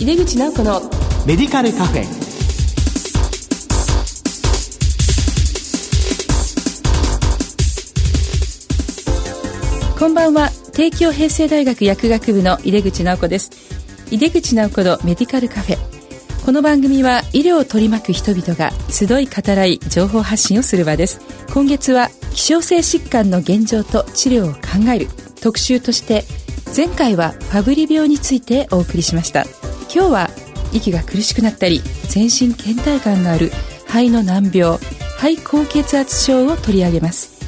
[0.00, 0.80] 井出口直子の
[1.26, 2.04] メディカルカフェ。
[9.98, 10.48] こんばんは。
[10.72, 13.50] 帝京平成大学薬学部の井出口直子です。
[14.10, 15.78] 井出口直子のメディカルカフェ。
[16.46, 21.20] この番組は医療を取り巻く人々が集い語らい情報発信をする場です。
[21.52, 25.08] 今月は希少性疾患の現状と治療を考える
[25.42, 26.24] 特集として
[26.74, 29.44] 前回はファブリ病についてお送りしました
[29.92, 30.30] 今日は
[30.72, 33.50] 息が苦しくなったり全身倦怠感がある
[33.86, 34.78] 肺の難病
[35.18, 37.40] 肺高血圧症を取り上げます。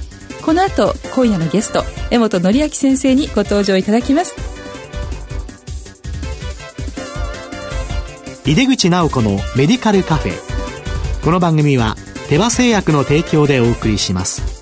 [0.45, 4.35] この後今夜のゲスト江本則明先生にご登場いただきます。
[8.45, 10.33] 井出口直子のメディカルカフェ。
[11.25, 11.97] この番組は
[12.29, 14.62] 手羽製薬の提供でお送りします。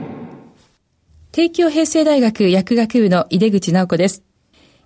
[1.31, 4.21] 帝京平成大学薬学部の井出口直子です。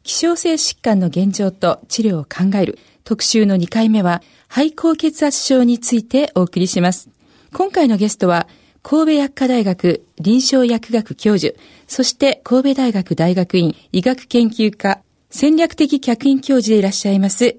[0.03, 2.77] 希少性疾患の現状と治療を考える。
[3.03, 7.09] 特集の2回目は肺高血圧症についてお送りします。
[7.52, 8.47] 今回のゲストは
[8.83, 17.55] 神戸薬科大学臨床薬学教授、そして神戸大学大学院医学研究科戦略的客員教授でいらっしゃいます、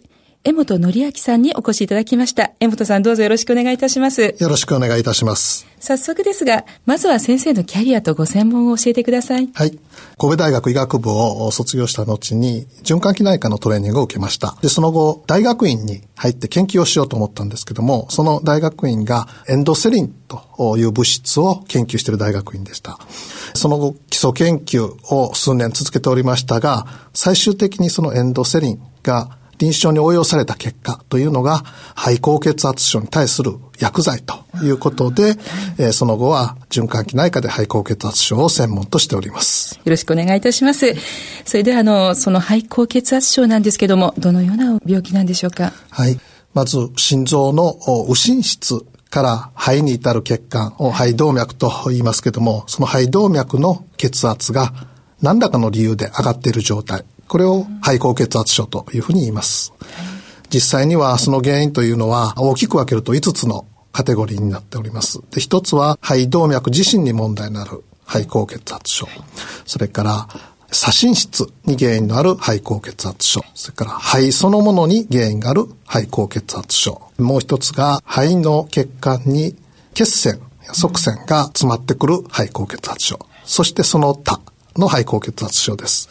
[0.47, 2.53] 江本則明さんにお越しいただきました。
[2.61, 4.37] 江本さんどうぞよろしくお願いいたします。
[4.39, 5.67] よろしくお願いいたします。
[5.81, 9.51] 早速ですが、まずは先生のキャリアとご専門を教えてください。
[9.53, 9.77] はい。
[10.17, 14.57] 神戸大学医学部を卒業した後に、循環器内科のトレーニングを受けました。
[14.63, 23.01] で、その後、大学院に入って研究をしようと思ったんですけども、その大学院がエンドセリンという物質を研究している大学院でした。
[23.55, 35.37] その後、基礎研究を数年続けておりましたが、最終的にそのエンドセリンが臨床に応用された結果というのが、肺高血圧症に対する薬剤ということで、
[35.79, 39.77] えー、その後は循環器内科で肺高血圧症を専門としております。
[39.77, 40.95] よろしくお願いいたします。
[41.45, 45.73] それでは、あの、その肺高血圧症なんですけども、どのような病気なんでしょうか？
[45.91, 46.19] はい。
[46.55, 47.79] まず、心臓の
[48.09, 54.73] 右心室から肺に至る血管を肺動脈と言いますけども、その肺動脈の血圧が
[55.23, 57.05] 何らかの理由で上がっている状態。
[57.29, 59.73] これを肺高血圧症というふうに言います。
[60.53, 65.21] 実際にはその原因というのは大きく分けると5つのカテゴリーになっております。
[65.31, 69.09] で、一つは肺動脈自身に問題のある肺高血圧症。
[69.65, 70.29] それから
[70.71, 73.43] 左心室に原因のある肺高血圧症。
[73.55, 77.01] それから肺そのものに原因がある肺高血圧症。
[77.19, 79.57] もう一つが肺の血管に
[79.95, 80.41] 血栓、
[80.73, 83.19] 側栓が詰まってくる肺高血圧症。
[83.45, 84.41] そしてその他
[84.77, 86.09] の肺高血圧症です。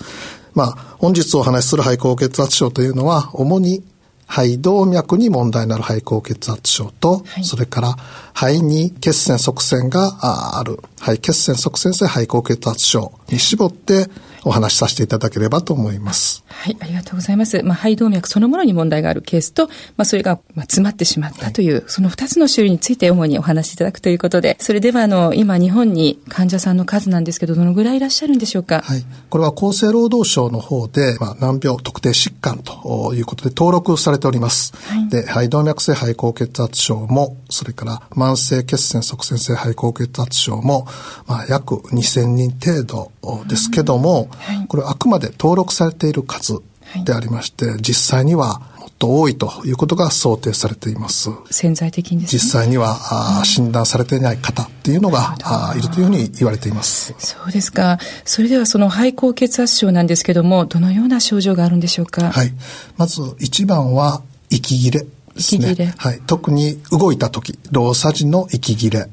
[0.55, 3.83] まあ、本日お話しする肺高血圧症というのは、主に
[4.27, 7.95] 肺動脈に問題のある肺高血圧症と、はい、それから
[8.33, 10.79] 肺に血栓側栓がある。
[10.99, 14.09] 肺血栓側栓性肺高血圧症に絞って
[14.45, 16.43] お話しさせていただければと思います。
[16.47, 17.61] はい、ありがとうございます。
[17.63, 19.67] まあ、肺動脈そのものに問題があるケースと、
[19.97, 28.81] まあ、それが、まあ、詰まってしまったという、はい、その二つの種類について主にお話しいただくということで、それでは、あの、今、日本に患者さんの数なんですけど、どのぐらいいらっしゃるんでしょうか？
[28.81, 29.03] はい。
[29.29, 34.73] これは厚生労働省の方で、まあ、難病特定疾患ということで登録されております。
[34.87, 40.87] はい、で、肺動脈性肺高血圧症も、それから慢性血栓塞栓性肺高血圧症も、
[41.27, 43.11] まあ、約2000人程度
[43.47, 44.29] ですけども、
[44.67, 46.59] これはあくまで登録されている数
[47.05, 51.29] でありまして、実際にはもっと多いということが想定されています。
[51.51, 57.13] 潜在的に、ね、実際には、あ診断されていない方っていうのがあいるというふうに言われています。
[57.17, 57.99] そうですか。
[58.23, 62.31] それではその肺高血圧症なんですけども、どのような症状があるんでしょうか？
[62.31, 62.53] はい。
[62.97, 65.93] まず一番は息切れですね。
[65.97, 66.21] はい。
[66.25, 69.09] 特に動いた時、動作時の息切れ、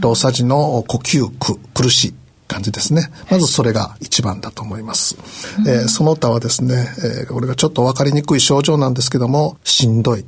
[0.00, 2.14] 動作時の呼吸苦、苦しい。
[2.50, 3.10] 感じですね。
[3.30, 5.16] まずそれが一番だと思います。
[5.66, 10.24] えー、その他はですね、えー、これがちょっと分かりにくい症状なんですけども、しんどい、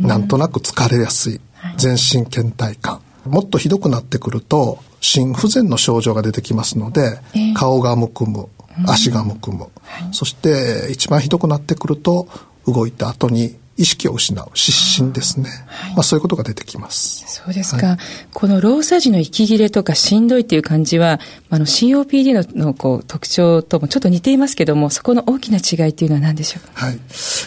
[0.00, 1.40] なんとなく疲れやすい、
[1.76, 3.00] 全身倦怠感。
[3.26, 7.18] もっとひどくなってくると、心不全の症状が出てきますので、
[7.54, 8.48] 顔がむくむ、
[8.86, 9.66] 足がむくむ、
[10.12, 12.28] そして一番ひどくなってくると、
[12.66, 15.50] 動いた後に意識を失う、失神ですね。
[15.66, 17.24] はい、まあそういうことが出てきます。
[17.26, 17.86] そうですか。
[17.86, 17.96] はい、
[18.32, 21.20] この労作時の息切れとかしんどいっていう感じは、
[21.50, 26.98] あの COPD ののこう特徴ともちょっと似ていますけども、そこの大きな違いっていうのは何でしょうはい。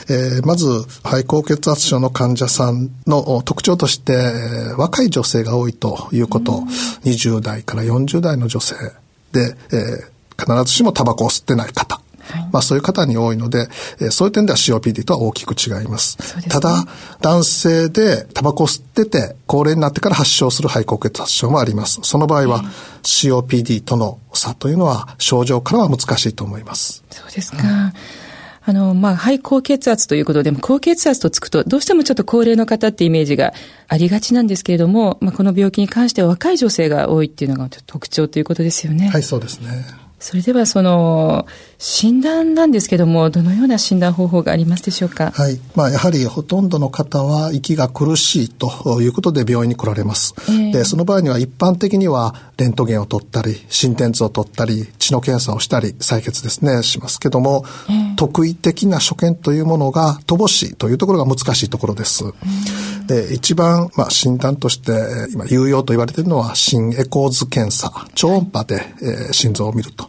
[0.09, 0.67] えー、まず、
[1.03, 4.15] 肺高血圧症の患者さんの特徴として、
[4.77, 6.63] 若い女性が多いということ、
[7.05, 8.75] 20代から40代の女性
[9.31, 12.01] で、えー、必ずしもタバコを吸ってない方。
[12.51, 13.67] まあそういう方に多いので、
[13.99, 16.17] えー、そういう点では COPD とは大きく違います。
[16.19, 16.85] すね、ただ、
[17.21, 21.99] 男性でタバコを吸ってて、高齢になってから発症する肺高血圧症もあります。
[22.03, 22.63] その場合は、
[23.03, 27.03] COPD との差というのは症状からは難しいと思います。
[27.11, 27.57] そうですか。
[27.61, 27.93] うん
[28.69, 33.53] あの、まあ、肺高血圧ということで、高血圧とつくと、どうしてもちょっと高齢の方ってイメージが
[33.87, 39.09] ありがちなんですけれども、まあ、この病気に関しては若い女性が多いっていうのが特徴ということですよね。
[39.09, 39.85] はい、そうですね。
[40.19, 45.31] それではその診断なんですけどもどのような診断方法がありますでしょうか？
[45.31, 45.59] はい。
[45.75, 50.33] まあやはりほとんどの方は息が苦しいということで病院に来られます。
[50.49, 62.25] えー、で、その場合には一般的にはレントゲンを取ったり、心電図を取ったり、血の検査をしたり、採血ですね、しますけども、えー、特異的な所見というものが乏しいというところが難しいところです。
[63.07, 64.91] で、一番、まあ、診断として、
[65.31, 67.91] 今、有用と言われているのは、心エコー図検査。
[68.15, 70.08] 超音波で、えー、心臓を見ると。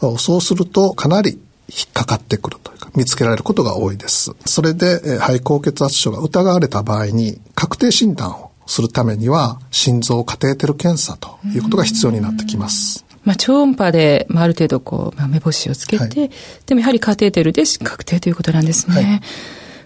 [0.00, 1.38] はい、そうすると、かなり
[1.68, 4.32] 引っかかってくるというか、見つけられることが多いです。
[4.44, 13.04] それで、えー、肺高血圧症が疑われた場合に、確定診断をするためには、心臓カテーテル検査ということが必要になってきます。
[13.24, 16.30] まあ、超音波で、まあ、ある程度こう、まあ、目星をつけて、はい、
[16.66, 18.94] でもやはりカテーテルで確定ということなんですね。
[18.94, 19.20] はい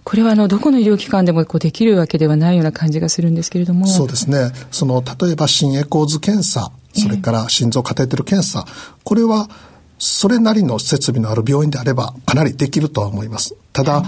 [0.05, 3.87] これはあのどこの医療機関でもこうできるわけではないような感じがするんですけれども。
[3.87, 4.53] そうですね。
[4.71, 8.67] その例えば心エコー図検査、それから心臓カテーテル検査、
[9.03, 9.49] これは
[9.99, 13.57] それなりの設備のある病院であればかなりできるとは思います。
[13.73, 14.03] ただ、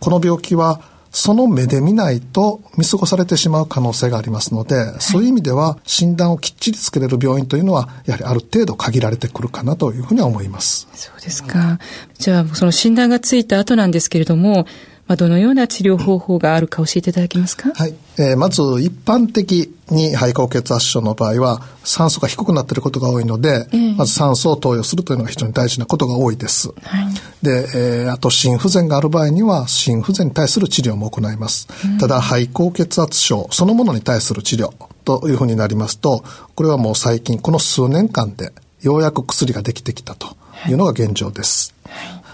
[0.00, 0.80] この病気は
[1.12, 10.88] その目で見ないと見過ごされてしまう可能性がありますので、そういう意味では診断をきっちりつけれる病院というのは、やはりある程度限られてくるかなというふうには思います。
[10.94, 11.78] そうですか。
[12.18, 14.66] じゃあ、その診断がついた後なんですけれども、
[15.12, 17.70] まあ、どのような治療方法があるか教えていただけますか？
[17.74, 17.94] はい。
[18.18, 26.68] えー、まず一般的に肺高血圧症の場合は酸素が低くなっていることが多いので、えー、まず酸素を投与するというのが非常に大事なことが多いです。
[26.68, 31.68] はい、で、えー、あと心不全がある場合には心不全に対する治療も行います。
[31.84, 34.72] うん、ただ肺高血圧症そのものに対する治療
[35.04, 36.24] というふうになりますと、
[36.54, 38.50] これはもう最近この数年間で
[38.80, 41.74] ようやく薬ができてきたというのが現状です。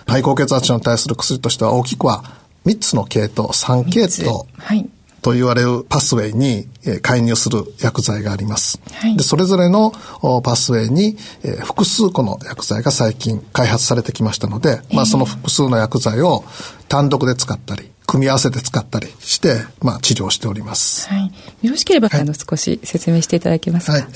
[0.06, 4.44] はい、肺高血圧症に対する薬としては大きくは3つの系統、3系統
[5.20, 6.68] と言われるパスウェイに
[7.02, 8.80] 介入する薬剤があります。
[8.92, 9.92] はい、でそれぞれの
[10.42, 11.16] パスウェイに
[11.64, 16.44] 複数個の薬剤が最近開発されてきましたので、まあ、その複数の薬剤を
[16.88, 21.08] 単独で使ったり、組み合わせて使ったりして、まあ、治療しております。
[21.08, 21.32] はい、
[21.62, 23.92] よろしければ、あの少し説明していただけますか？
[23.92, 24.06] はい、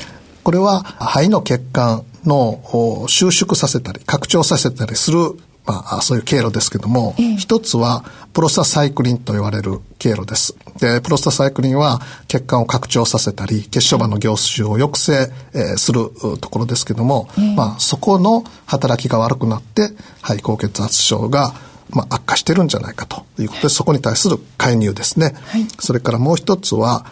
[0.45, 2.63] これは肺の血管の
[3.09, 10.57] 収縮させたり拡張させたりするまあ、そういう経路ですけども、ええ、一つはプロスタサイクリンと言われる経路です。
[10.81, 16.11] で、プロスタサイクリンは血管を拡張させたり、血小板の凝集を抑制、えー、する
[16.41, 21.55] ところですけども、え、まあ、そこの働きが悪くなって、肺高血圧症が
[21.93, 25.35] まあ、悪化してるんじゃないかということで、そこに対する介入ですね。
[25.45, 27.05] はい、それからもう一つは、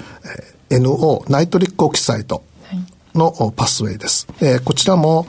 [0.70, 2.42] えー、NO、ナイトリックオキサイド。
[3.14, 4.26] のパスウェイです。
[4.40, 5.26] えー、こちらも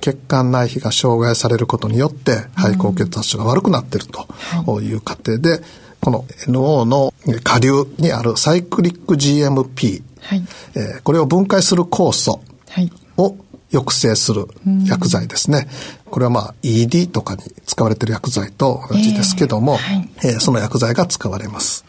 [0.00, 5.60] 血管内皮が障害されることによって肺高血圧症が悪くなっているという過程で、
[6.00, 10.42] この NO の下流にあるサイクリック GMP、はい
[10.74, 12.42] えー、これを分解する酵素
[13.16, 13.36] を
[13.70, 14.46] 抑制する
[14.86, 15.66] 薬剤ですね。
[16.10, 21.84] これはまあ ED とかに使われている薬剤と同じですけども、えーはい、えー、その薬剤が使われます。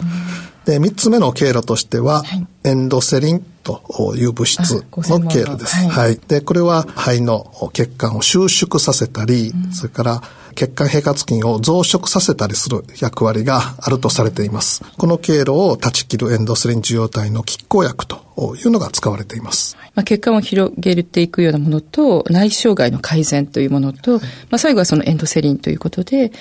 [0.66, 3.82] で、三つ目の経路としては、はい、エンドセリンと
[4.16, 5.76] いう物質の経路です。
[5.76, 6.20] はい、はい。
[6.28, 10.22] で、これは肺の血管を収縮させたり、うん、それから
[10.56, 14.84] 血管平滑筋を増殖させたりする役割があるとされています。
[14.98, 19.78] この経路を断ち切るエンドセリン受容体の拮抗薬というのが使われています。
[19.96, 26.32] まあ、血管を広げていくようなものと、内障害の改善というものと、はい、まあ、最後はそのエンドセリンということで、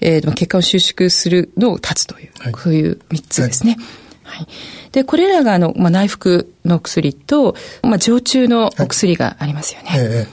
[0.00, 3.76] えー、血管を収縮するのを断つという、はい、そういう3つですね。
[4.24, 4.48] はい、はい。
[4.92, 9.88] で、これらがあの、まあ、内服の薬と、まあ、常駐のお薬がありますよね。
[9.88, 10.26] はいえ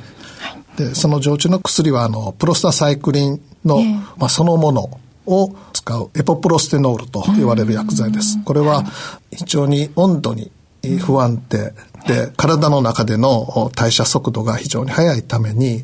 [0.77, 4.89] ー、で、その常駐の薬は、あの、プロスタサイクリンの、えー、まあ、そのもの
[5.27, 8.39] を使うエポプロステノールと言われる薬剤です。
[8.43, 8.83] これは
[9.31, 10.51] 非常に温度に
[10.99, 11.73] 不安定
[12.07, 15.83] で、体の中での代謝速度が非常に速いために、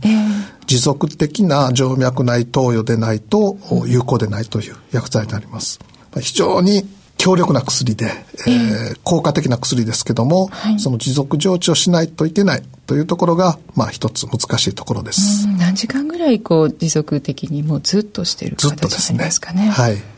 [0.66, 5.80] 持続的な静脈内投与でないと有効でないという薬剤であります。
[6.20, 6.88] 非常に
[7.18, 8.06] 強力な薬で、
[8.48, 15.48] えー、効果的な薬ですけども、はい、その持続常駐をしないといけないというところが、まあ一つ難しいところです。
[15.58, 19.58] 何時間ぐらいこう持続的にもうずっとしている形になりますかね。
[19.58, 19.84] ずっとですね。
[19.84, 20.16] はい。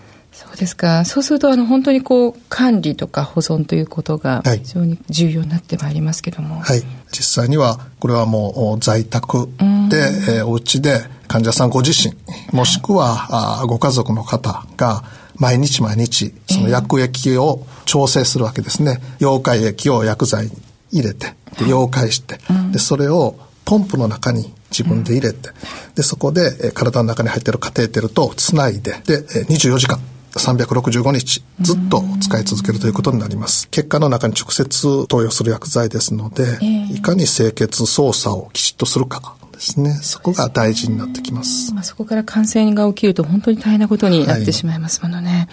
[0.49, 1.05] そうですか。
[1.05, 6.59] そうすると、あの、本当にこう、管理とか保存ということが非常に重要になってまいりますけども。
[6.59, 6.83] はい。
[7.11, 9.47] 実際には、これはもう在宅
[9.89, 9.97] で、
[10.39, 12.15] えー、お家で患者さんご自身、
[12.51, 15.03] もしくは、はい、あご家族の方が、
[15.35, 18.99] 毎日毎日、その薬液を調整するわけですね。
[19.19, 20.51] 溶解液を薬剤に
[20.91, 21.27] 入れて、
[21.59, 22.39] で溶解して、
[22.71, 25.49] で、それをポンプの中に自分で入れて、
[25.95, 29.99] で、そこで、え体の中に入っているカテーテルとつないで、で、24時間、
[30.33, 33.67] 365日ずっと使い続けるということになります。
[33.69, 36.59] 血管の中に直接投与する薬剤ですので、
[36.93, 39.91] いかに清潔操作をきちっとするかですね。
[40.01, 41.73] そこが大事になってきます。
[41.73, 45.49] まあ、そこから感染が起きると本当に大変なことになってしまいますものね。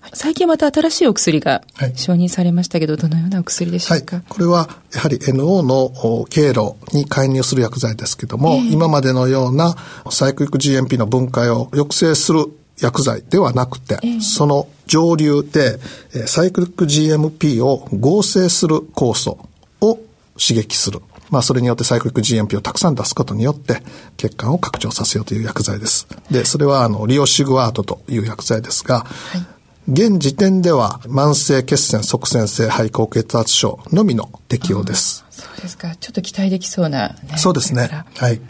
[0.00, 1.62] はい、最近また新しいお薬が
[1.94, 9.74] 承認されましたけど、はい、どのようなお薬でしょうか、はい、これはやはり NO の経路に介入する薬剤ですけども、えー、今までのような
[10.10, 12.46] サイクリック GMP の分解を抑制する
[12.80, 15.78] 薬剤ではなくて、えー、その上流で
[16.26, 19.38] サイクリック GMP を合成する酵素
[19.80, 19.98] を
[20.38, 21.00] 刺激する。
[21.30, 23.82] まあ、それによってサイクリック GMP をたくさん出すことによって、
[24.16, 26.08] 血管を拡張させようという薬剤です。
[26.30, 35.24] で、それは、あの、リオシグワートという薬剤ですが、はい、現時点では、慢性血栓側栓性肺高血圧症のみの適用です。
[35.30, 35.94] そうですか。
[35.94, 38.04] ちょっと期待できそうな、ね、そうですね。
[38.16, 38.40] はい。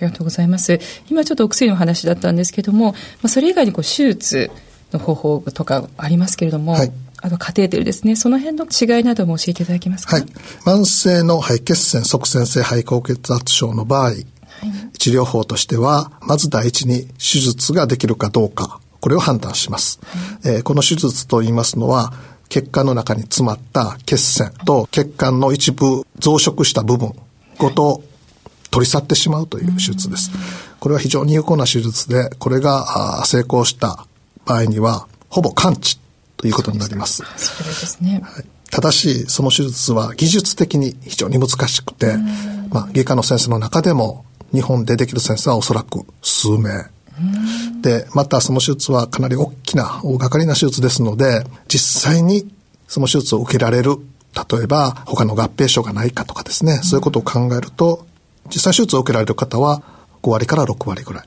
[0.00, 0.08] はい。
[0.08, 0.78] ありがとうございます。
[1.10, 4.50] 今ちょっとお薬の話だったんですけども、まあ、それ以外にこう手術
[4.92, 8.16] の方法とかありますけれども、はい、あとカテーテルですね。
[8.16, 10.16] その辺の違いなども教えていただけますか？
[10.16, 10.26] はい。
[10.64, 14.24] 慢性の肺血栓側栓性肺高血圧症の場合、はい、
[14.98, 20.00] 治療法としては、まず第一に手術ができるかどうか、これを判断します。
[20.42, 22.12] はい、えー、この手術と言いますのは、
[22.48, 27.12] 血管の中に詰まった血栓と血管の一部増殖した部分
[27.58, 28.02] ごと
[28.70, 30.30] 取り去ってしまうという手術です。
[30.80, 34.06] これは非常に有効な手術で、これが成功した
[34.44, 35.98] 場合には、ほぼ完治
[36.36, 37.22] ということになります。
[37.36, 38.20] そうですね。
[38.24, 42.16] はいただし、その手術は技術的に非常に難しくて、
[42.70, 46.90] まあ、外科の先生の中でも、日本でできる先生はおそらく数名。
[47.82, 52.50] で、またその手術はかなり大きな、大掛かりな手術ですので、実際に
[52.86, 53.96] その手術を受けられる、
[54.50, 58.06] 例えば他の合併症がないかとかですね、そういうことを考えると、
[58.48, 59.82] 実際手術を受けられる方は
[60.22, 61.24] 5割から6割ぐらい。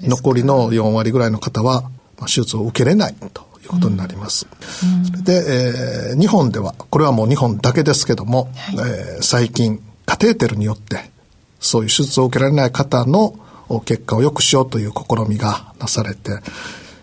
[0.00, 1.90] 残りの4割ぐらいの方は、
[2.26, 4.46] 手術を受けれないということになります。
[4.82, 11.10] うん、それで、えー、日本では、これはもう日本だけですけども、はい、えー、最近、カテーテルによって、
[11.60, 13.34] そういう手術を受けられない方の
[13.84, 16.38] 結果を良くしようという試みがなされて、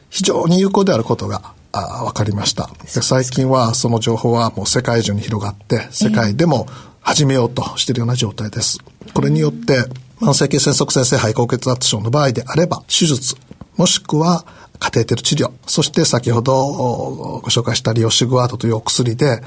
[0.10, 2.70] 非常に有効であることがあ分かりました。
[2.84, 6.68] で最近はその情報はもう世界中に広がって、世界でも
[7.02, 8.80] 始めようとしているような状態です。
[9.14, 9.86] これによって、
[10.22, 13.36] 慢性血栓塞栓性肺高血圧症の場合であれば、手術、
[13.78, 14.46] もしくは
[14.80, 19.42] カテーテル治療、そして先ほどご紹介したリオシグワードというお薬で、はい、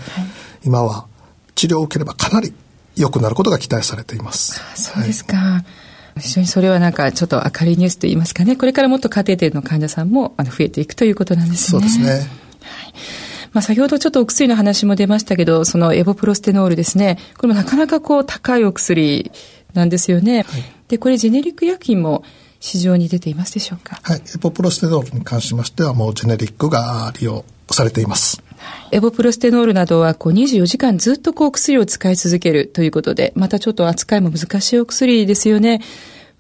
[0.65, 1.07] 今は
[1.55, 2.55] 治療を受ければかなり
[2.97, 4.61] 良くなることが期待されています。
[4.75, 5.37] そうですか。
[5.37, 5.65] はい
[6.21, 11.79] 非常にそれはなんかちょっと明るいニュースといいますかね、これからもっとカテーテルの患者さんもあの増えていくということなんですね。
[11.79, 12.11] そうですね。
[12.11, 12.27] はい
[13.53, 19.31] まあ、先ほどちょっとお薬の話も出ましたけど、そのエボプロステノールですね、これもなかなかこう高いお薬
[19.75, 20.43] なんですよね。
[20.43, 22.25] はい、で、これジェネリック薬品も
[22.61, 24.01] 市場に出ていますでしょうか？
[24.03, 24.19] はい。
[24.19, 28.43] エボプロステノールに関しましては、もうジェネリックが利用されています。
[28.93, 35.81] エボプロステノールなどはこう24時間ずっとこう薬を使い続けるということで、またちょっと扱いも難しいお薬ですよね。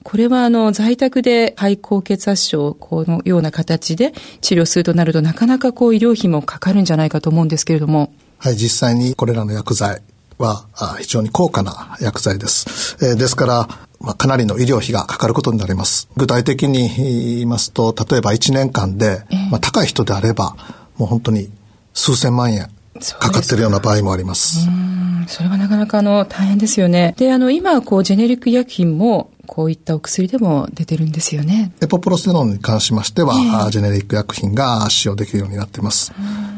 [0.02, 8.12] これはあの在宅で肺高血圧症このような形で治療するとなるとなかなかこう医療費もかかるんじゃないかと思うんですけれども。
[8.38, 10.02] はい、実際にこれらの薬剤
[10.38, 10.66] は
[11.00, 12.96] 非常に高価な薬剤です。
[13.00, 13.68] えー、ですから、
[14.00, 16.08] まあ、かなりの医療費がかかることになります。
[16.16, 20.56] 具体的に言いますと、例えば1年間で、まあ、高い人であれば、
[20.98, 21.50] もう本当に
[21.94, 22.68] 数千万円
[23.18, 24.66] かかってるような場合もあります。
[25.28, 27.14] それはなかなかあの大変ですよね。
[27.16, 31.72] で、あの今こうジェネリック医薬品もこういったお薬でも出てるんですよね。
[31.82, 36.12] エポプロステノンに関しましては、えー、ジェネリック薬品が使用できるようになっています。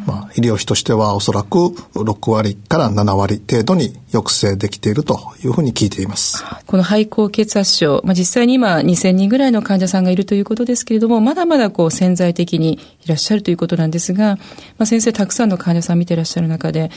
[0.06, 1.56] まあ、医療費としてはおそらく
[1.94, 6.44] 6割から7割程度に抑制できているというふうに聞いています。
[6.66, 14.40] この肺高血圧症、まあ、実際に今2000人ぐらいの患者さんがいるということですけれども、まだまだこう潜在的にいらっしゃるということなんですが、ま
[14.80, 16.90] あ、先生たくさんの患者さん見ていらっしゃる中で、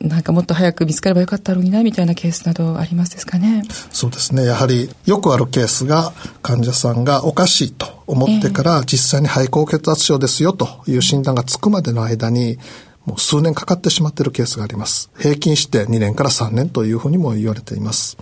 [0.00, 3.64] なんかもっと早く見つかればよかったのにな、みたいなケースなどありますですかね。
[3.90, 4.44] そうですね。
[4.44, 12.58] やはりよくあるケースが患者さんがおかしいと思ってから実際に肺高血圧症ですよという診断がつくまでの間に
[13.04, 15.10] もう数年かかってしまっているケースがあります。
[15.18, 18.16] 平均して2年から3年というふうにも言われています。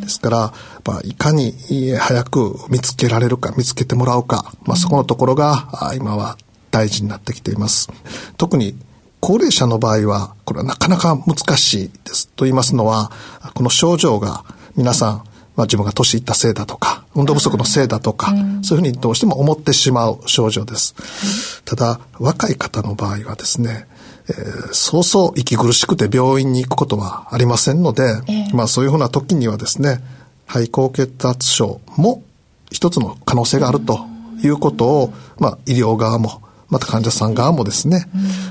[0.00, 0.52] ですから、
[0.84, 1.54] まあ、いかに
[1.98, 6.36] 早く見つけられるか、見つけてもらうか、まあ、そこのところが今は
[6.70, 7.90] 大事になってきています。
[8.36, 8.74] 特に
[9.22, 12.26] 高齢者の場合は、これはなかなか難しいです。
[12.26, 13.12] と言いますのは、
[13.54, 14.44] この症状が
[14.76, 15.16] 皆さん、
[15.54, 21.62] まあ、自分が年いったせいだとか、運動不足のせいだとか、そういうふうにどうしても思ってしまう症状です。
[21.64, 23.86] ただ、若い方の場合はですね、
[24.28, 30.00] えー、そうそう息苦しくて病院に行くことはありませんので、えー、まあそういうふうな時にはですね、
[30.46, 32.24] 肺高血圧症も
[32.72, 34.00] 一つの可能性があると
[34.42, 38.08] いうことを、まあ医療側も、また患者さん側もですね、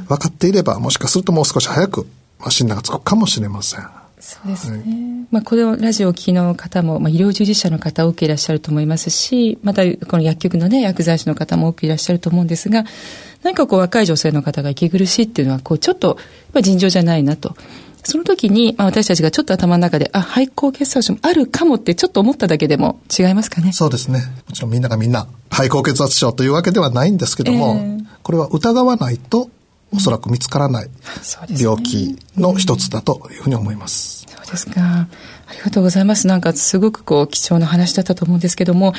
[0.08, 2.06] 分かっていれば、もしかするともう少し早く、
[2.40, 3.82] まあ、診断がつくかもしれません。
[4.20, 4.78] そうですね。
[4.78, 12.86] はい、まあ、このラジオを聴きの方も、まあ、医療従事者の方多くいらっしゃると思いますし、また、この薬局のね、薬剤師の方も多くいらっしゃると思うんですが、
[13.42, 16.20] 何かこう若い女性の方が息苦しいっていうのは、こうちょっと、
[16.62, 17.56] 尋常じゃないなと。
[18.04, 23.72] その時に、まあ、私たちがちょっと頭の中で、あ、肺高血圧症もあるかもってちょっと思っただけでも違いますかね？
[23.74, 24.22] そうですね。
[24.48, 29.50] もちろんみんながみんな肺高血圧症というわけではないんですけども、えー、これは疑わないと
[29.94, 30.90] おそらく見つからない
[31.50, 34.26] 病気の一つだというふうに思います。
[34.28, 34.82] そうですか。
[34.82, 36.28] ありがとうございます。
[36.28, 38.94] なんかすごくこう貴重な話だったと思うんですけども、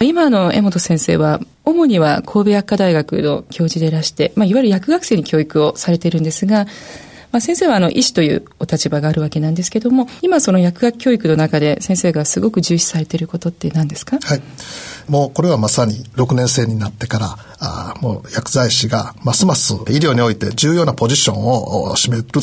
[0.00, 6.66] 今の江本先生は、主には神戸薬科大学の教授でいらして、まあ、いわゆる薬学生に教育をされているんですが、
[7.32, 14.18] まあ、先生はあの医師というお立場があるわけなんですけども、今その薬学教育の中で先生がすごく重視されていることって何ですか？
[14.20, 14.42] はい。
[15.08, 22.40] もうこれはまさに6年生になってから、あもう薬剤師がますます医療において重要なポジションを占めると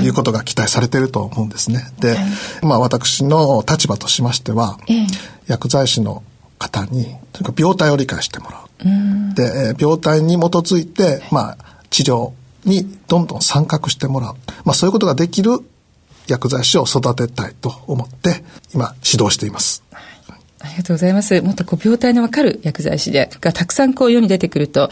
[0.00, 1.80] いうことが期待されていると思うんですね。
[1.98, 2.18] で、はい、
[2.62, 5.06] まあ私の立場としましては、ええ、
[5.46, 6.22] 薬剤師の
[6.58, 9.34] 方に、とにかく病態を理解してもらう。
[9.34, 11.58] で、病態に基づいて、まあ、
[11.90, 12.32] 治療
[12.66, 14.34] にどんどん参画してもらう。
[14.64, 15.60] まあ、そういうことができる
[16.26, 19.82] 薬剤師を育てたいと思って、今、指導しています。
[20.58, 21.40] ありがとうございます。
[21.42, 24.90] もっとこう病態のわかる薬剤師で、がたくさんこう世に出てくると、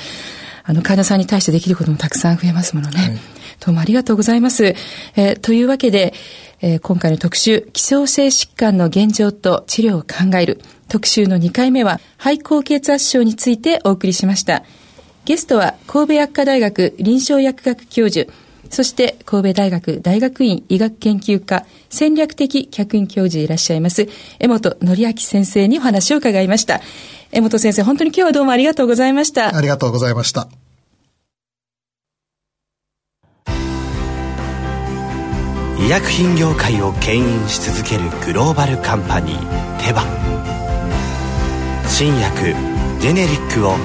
[0.63, 3.01] あの、患者さんに対してできることもたくさん増えますものね。
[3.01, 3.19] はい、
[3.61, 4.75] どうもありがとうございます。
[5.17, 6.15] えー、というわけで、
[6.61, 14.63] えー、今回の特集、基礎性疾患の現状と治療を考える特集の2回目は、肺高血圧症についてお送りしました。
[15.25, 18.31] ゲストは、神戸薬科大学臨床薬学教授、
[18.69, 24.09] そして神戸大学大学院医学研究科戦略的客員教授でいらっしゃいます、
[24.39, 26.81] 江本則明先生にお話を伺いました。
[27.33, 29.57] 江本先生、本当に今日はどうもありがとうございました。
[29.57, 30.49] ありがとうございました。
[35.79, 40.03] 医薬品業界を牽引し続けるグローバルカンパニーテバ
[41.89, 42.55] 新薬
[43.01, 43.77] ジェネリックを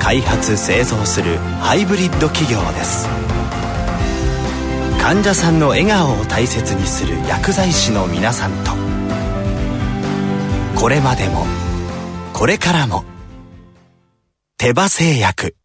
[0.00, 3.06] 開発製造するハイブリッド企業です。
[5.00, 8.72] 患者さんの笑顔を大切にする薬剤師の皆さんと。
[10.78, 11.46] これまでも
[12.32, 13.04] これからも
[14.56, 15.56] 手羽製薬。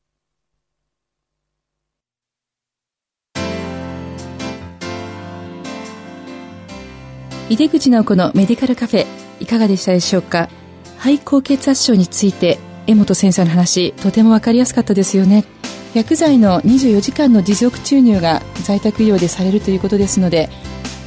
[7.50, 9.06] 井出口直子のメディカルカフェ
[9.39, 10.50] いかがでしたでしょうか？
[10.98, 15.46] 肺高血圧症について江本先生の話とても分かりやすかったですよね。
[15.93, 20.50] 薬剤の24時間の持続注入が在宅医療でされるということですので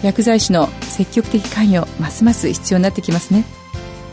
[0.02, 3.44] 薬剤師の積極的関与ますます必要になってきますね。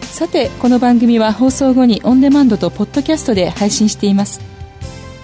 [0.02, 4.42] さてこの番組は放送後にオンデマンドとポッドキャストで配信しています。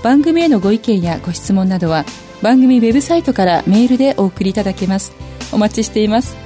[0.04, 2.06] 番組へのご意見やご質問などは
[2.42, 5.14] 番組ウェブサイトからメールでお送りいただけます。
[5.52, 6.38] お待ちしています。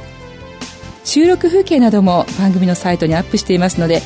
[1.04, 4.02] 収録風景なども番組のサイトにアップしていますので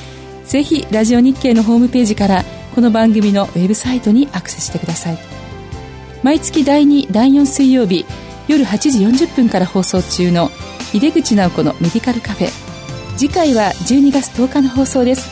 [0.48, 5.18] ぜひラジオ日経のホームページからこの番組のウェブサイトにアクセスしてください。
[6.24, 8.06] 毎月第2第4水曜日
[8.48, 10.50] 夜8時40分から放送中の
[10.94, 12.50] 井出口直子のメディカルカフェ。
[13.18, 15.30] 次回は12月10日の放送です。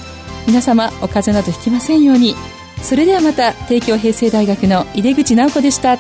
[0.48, 2.36] 皆様お風邪などひきませんように。
[2.82, 5.98] それではまた帝京平成大学の井出口直子でした。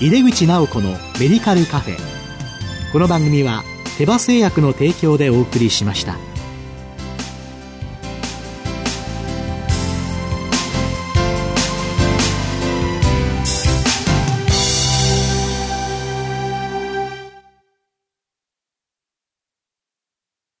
[0.00, 1.96] 井出口直子のメディカルカフェ。
[2.92, 3.64] この番組は
[3.98, 6.16] 手羽製薬の提供でお送りしました。